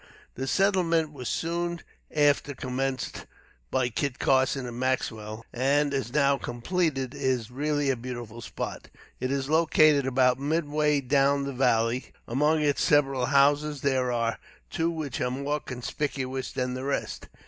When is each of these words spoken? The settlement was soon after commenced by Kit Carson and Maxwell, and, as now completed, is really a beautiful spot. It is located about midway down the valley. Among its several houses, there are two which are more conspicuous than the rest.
The 0.33 0.47
settlement 0.47 1.13
was 1.13 1.29
soon 1.29 1.81
after 2.09 2.55
commenced 2.55 3.27
by 3.69 3.89
Kit 3.89 4.17
Carson 4.17 4.65
and 4.65 4.79
Maxwell, 4.79 5.45
and, 5.53 5.93
as 5.93 6.11
now 6.11 6.39
completed, 6.39 7.13
is 7.13 7.51
really 7.51 7.91
a 7.91 7.95
beautiful 7.95 8.41
spot. 8.41 8.87
It 9.19 9.29
is 9.31 9.47
located 9.47 10.07
about 10.07 10.39
midway 10.39 11.01
down 11.01 11.43
the 11.43 11.53
valley. 11.53 12.13
Among 12.27 12.63
its 12.63 12.81
several 12.81 13.27
houses, 13.27 13.81
there 13.81 14.11
are 14.11 14.39
two 14.71 14.89
which 14.89 15.21
are 15.21 15.29
more 15.29 15.59
conspicuous 15.59 16.51
than 16.51 16.73
the 16.73 16.83
rest. 16.83 17.27